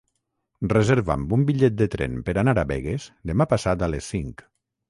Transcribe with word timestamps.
Reserva'm 0.71 1.27
un 1.37 1.43
bitllet 1.51 1.77
de 1.83 1.87
tren 1.97 2.17
per 2.31 2.37
anar 2.45 2.57
a 2.63 2.65
Begues 2.75 3.07
demà 3.33 3.49
passat 3.55 3.85
a 3.89 3.95
les 3.97 4.13
cinc. 4.17 4.47